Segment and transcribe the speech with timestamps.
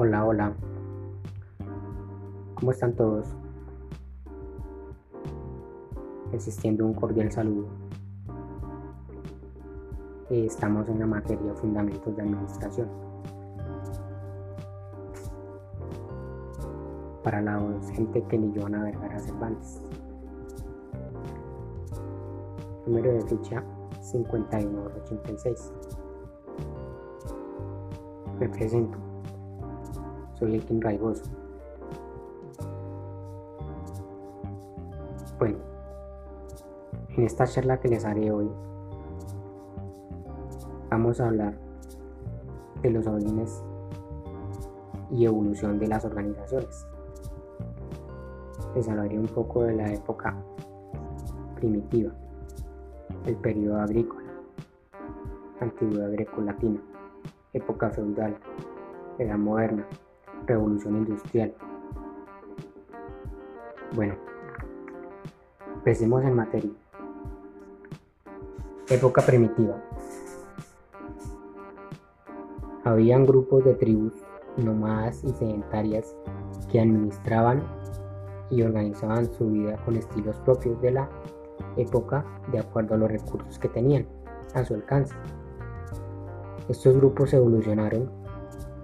[0.00, 0.52] Hola, hola.
[2.54, 3.26] ¿Cómo están todos?
[6.32, 7.66] Existiendo un cordial saludo.
[10.30, 12.88] Estamos en la materia Fundamentos de Administración.
[17.24, 19.82] Para la docente que leyó Ana Vergara Cervantes.
[22.86, 23.64] Número de ficha
[24.00, 25.72] 5186.
[28.38, 29.07] Me presento.
[30.38, 31.24] Soy Elkin Raigoso.
[35.36, 35.58] Bueno,
[37.08, 38.48] en esta charla que les haré hoy,
[40.90, 41.58] vamos a hablar
[42.82, 43.64] de los orígenes
[45.10, 46.86] y evolución de las organizaciones.
[48.76, 50.36] Les hablaré un poco de la época
[51.56, 52.12] primitiva,
[53.26, 54.30] el periodo agrícola,
[55.58, 56.80] antigüedad grecolatina,
[57.52, 58.38] época feudal,
[59.18, 59.84] edad moderna,
[60.46, 61.54] revolución industrial.
[63.94, 64.14] Bueno,
[65.74, 66.70] empecemos en materia.
[68.88, 69.82] Época primitiva.
[72.84, 74.12] Habían grupos de tribus
[74.56, 76.16] nómadas y sedentarias
[76.70, 77.62] que administraban
[78.50, 81.08] y organizaban su vida con estilos propios de la
[81.76, 84.06] época de acuerdo a los recursos que tenían
[84.54, 85.14] a su alcance.
[86.68, 88.10] Estos grupos evolucionaron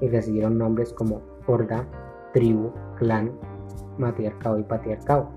[0.00, 1.86] y recibieron nombres como horda,
[2.32, 3.32] tribu, clan,
[3.98, 5.28] matriarcado y patriarcado.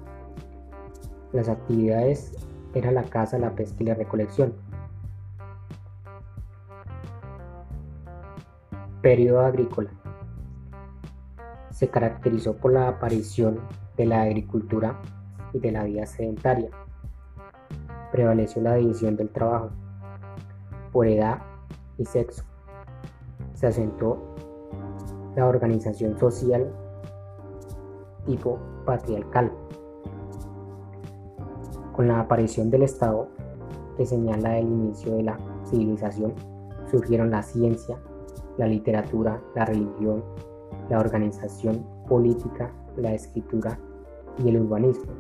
[1.33, 2.33] Las actividades
[2.73, 4.53] eran la caza, la pesca y la recolección.
[9.01, 9.91] Periodo agrícola.
[11.71, 13.59] Se caracterizó por la aparición
[13.95, 14.99] de la agricultura
[15.53, 16.69] y de la vida sedentaria.
[18.11, 19.69] Prevaleció la división del trabajo
[20.91, 21.41] por edad
[21.97, 22.43] y sexo.
[23.53, 24.35] Se asentó
[25.37, 26.67] la organización social
[28.25, 29.51] tipo patriarcal.
[31.95, 33.29] Con la aparición del Estado,
[33.95, 36.33] que señala el inicio de la civilización,
[36.89, 37.99] surgieron la ciencia,
[38.57, 40.23] la literatura, la religión,
[40.89, 43.79] la organización política, la escritura
[44.43, 45.13] y el urbanismo.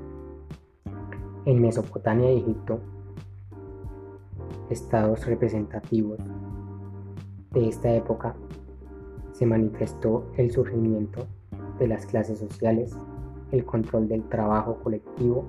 [1.45, 2.79] En Mesopotamia y Egipto,
[4.71, 6.17] estados representativos
[7.51, 8.35] de esta época
[9.37, 11.27] se manifestó el surgimiento
[11.77, 12.97] de las clases sociales,
[13.51, 15.45] el control del trabajo colectivo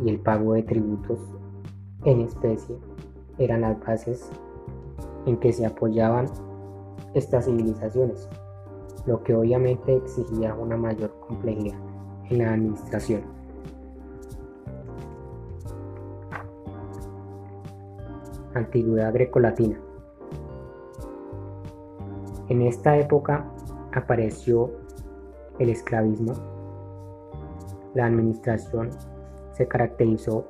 [0.00, 1.18] y el pago de tributos
[2.04, 2.76] en especie
[3.38, 4.30] eran las bases
[5.26, 6.26] en que se apoyaban
[7.14, 8.28] estas civilizaciones,
[9.04, 11.78] lo que obviamente exigía una mayor complejidad
[12.30, 13.22] en la administración.
[18.54, 19.87] Antigüedad grecolatina.
[22.48, 23.44] En esta época
[23.92, 24.70] apareció
[25.58, 26.32] el esclavismo.
[27.94, 28.90] La administración
[29.52, 30.46] se caracterizó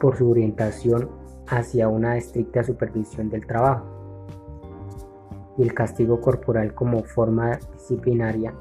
[0.00, 1.10] por su orientación
[1.46, 3.84] hacia una estricta supervisión del trabajo
[5.58, 8.54] y el castigo corporal como forma disciplinaria.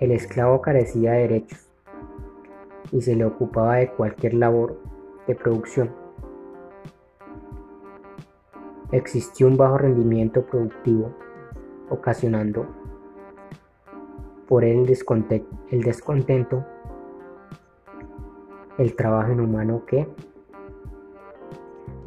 [0.00, 1.68] El esclavo carecía de derechos
[2.90, 4.87] y se le ocupaba de cualquier labor
[5.28, 5.90] de producción.
[8.90, 11.14] Existió un bajo rendimiento productivo,
[11.90, 12.66] ocasionando
[14.48, 14.90] por el,
[15.70, 16.64] el descontento
[18.78, 20.08] el trabajo inhumano que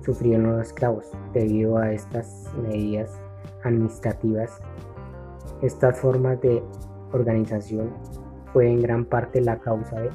[0.04, 3.22] sufrieron los esclavos debido a estas medidas
[3.64, 4.60] administrativas.
[5.62, 6.64] Estas formas de
[7.12, 7.92] organización
[8.52, 10.10] fue en gran parte la causa de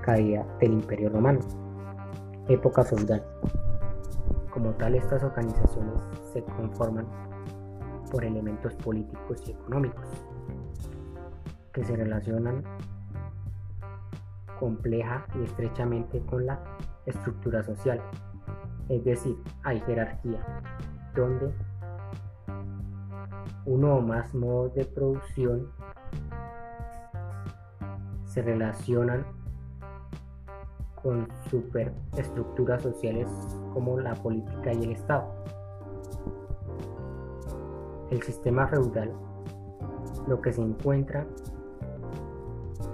[0.00, 1.40] caída del imperio romano
[2.48, 3.24] época feudal.
[4.50, 6.00] Como tal, estas organizaciones
[6.32, 7.06] se conforman
[8.10, 10.06] por elementos políticos y económicos
[11.72, 12.62] que se relacionan
[14.58, 16.58] compleja y estrechamente con la
[17.04, 18.00] estructura social.
[18.88, 20.62] Es decir, hay jerarquía,
[21.14, 21.52] donde
[23.66, 25.68] uno o más modos de producción
[28.24, 29.26] se relacionan
[31.06, 33.28] con superestructuras sociales
[33.72, 35.24] como la política y el Estado.
[38.10, 39.12] El sistema feudal
[40.26, 41.24] lo que se encuentra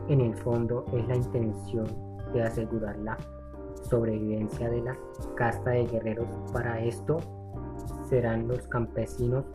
[0.08, 1.86] en el fondo es la intención
[2.34, 3.16] de asegurar la
[3.88, 4.98] sobrevivencia de la
[5.34, 6.28] casta de guerreros.
[6.52, 7.16] Para esto
[8.10, 9.46] serán los campesinos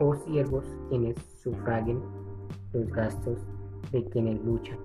[0.00, 2.02] o siervos quienes sufraguen
[2.72, 3.38] los gastos
[3.92, 4.78] de quienes luchan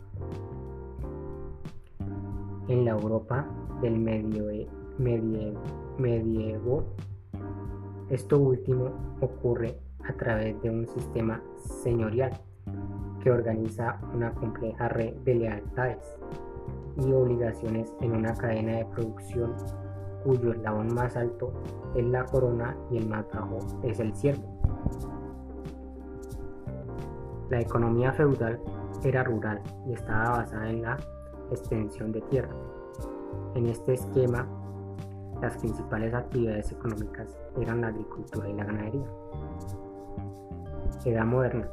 [2.67, 3.47] en la Europa
[3.81, 3.97] del
[5.97, 6.83] medievo.
[8.09, 8.91] Esto último
[9.21, 11.41] ocurre a través de un sistema
[11.83, 12.31] señorial
[13.21, 16.17] que organiza una compleja red de lealtades
[16.97, 19.53] y obligaciones en una cadena de producción
[20.23, 21.53] cuyo eslabón más alto
[21.95, 24.55] es la corona y el más bajo es el siervo.
[27.49, 28.59] La economía feudal
[29.03, 30.97] era rural y estaba basada en la
[31.51, 32.55] extensión de tierra.
[33.55, 34.47] En este esquema,
[35.41, 39.07] las principales actividades económicas eran la agricultura y la ganadería.
[41.05, 41.69] Edad moderna.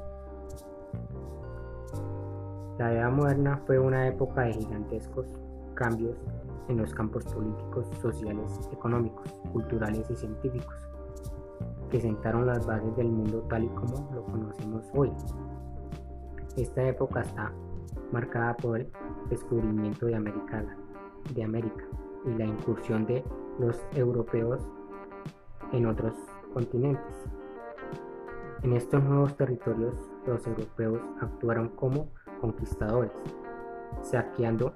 [2.79, 5.27] La Edad moderna fue una época de gigantescos
[5.75, 6.17] cambios
[6.69, 10.77] en los campos políticos, sociales, económicos, culturales y científicos,
[11.91, 15.13] que sentaron las bases del mundo tal y como lo conocemos hoy.
[16.57, 17.53] Esta época está
[18.13, 18.87] marcada por
[19.33, 20.65] descubrimiento de América,
[21.35, 21.85] de América
[22.25, 23.25] y la incursión de
[23.59, 24.61] los europeos
[25.73, 26.15] en otros
[26.53, 27.31] continentes.
[28.63, 29.95] En estos nuevos territorios,
[30.27, 32.09] los europeos actuaron como
[32.41, 33.13] conquistadores,
[34.03, 34.75] saqueando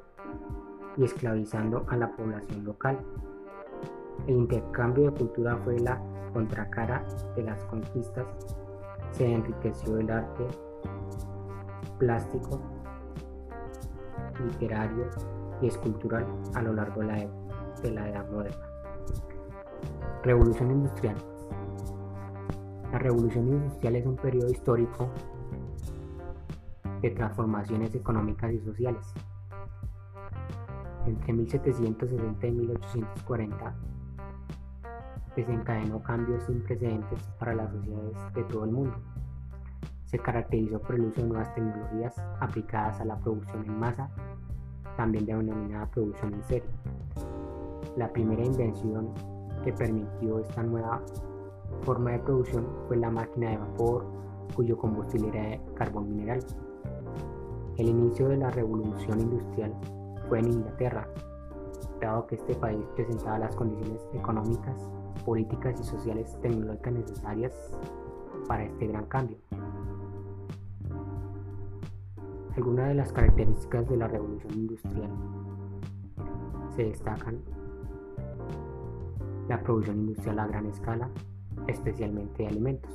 [0.97, 2.99] y esclavizando a la población local.
[4.26, 7.05] El intercambio de cultura fue la contracara
[7.37, 8.26] de las conquistas.
[9.12, 10.47] Se enriqueció el arte
[11.99, 12.61] plástico,
[14.40, 15.08] literario
[15.60, 17.30] y escultural a lo largo de la, e-,
[17.82, 18.66] de la Edad Moderna.
[20.22, 21.16] Revolución Industrial.
[22.92, 25.08] La Revolución Industrial es un periodo histórico
[27.00, 29.12] de transformaciones económicas y sociales.
[31.06, 33.74] Entre 1760 y 1840
[35.36, 38.96] desencadenó cambios sin precedentes para las sociedades de todo el mundo
[40.06, 44.08] se caracterizó por el uso de nuevas tecnologías aplicadas a la producción en masa,
[44.97, 46.70] también denominada producción en serie.
[47.97, 49.11] La primera invención
[49.64, 51.03] que permitió esta nueva
[51.82, 54.06] forma de producción fue la máquina de vapor,
[54.55, 56.41] cuyo combustible era carbón mineral.
[57.76, 59.75] El inicio de la revolución industrial
[60.29, 61.08] fue en Inglaterra,
[62.00, 64.88] dado que este país presentaba las condiciones económicas,
[65.25, 67.79] políticas y sociales tecnológicas necesarias
[68.47, 69.38] para este gran cambio.
[72.56, 75.11] Algunas de las características de la revolución industrial
[76.75, 77.38] se destacan
[79.47, 81.11] la producción industrial a gran escala,
[81.67, 82.91] especialmente de alimentos,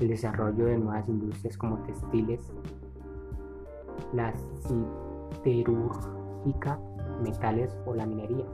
[0.00, 2.52] el desarrollo de nuevas industrias como textiles,
[4.12, 4.34] la
[5.44, 6.80] siderúrgica,
[7.22, 8.46] metales o la minería,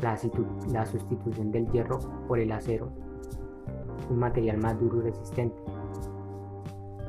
[0.00, 0.18] la,
[0.70, 2.88] la sustitución del hierro por el acero,
[4.08, 5.62] un material más duro y resistente,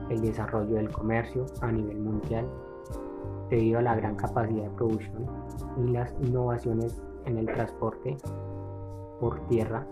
[0.09, 2.47] el desarrollo del comercio a nivel mundial
[3.49, 5.25] debido a la gran capacidad de producción
[5.77, 8.17] y las innovaciones en el transporte
[9.19, 9.85] por tierra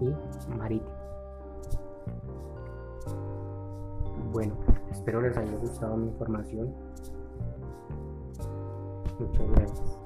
[0.00, 0.14] y
[0.56, 1.02] marítimo.
[4.32, 4.54] Bueno,
[4.90, 6.74] espero les haya gustado mi información.
[9.18, 10.01] Muchas gracias.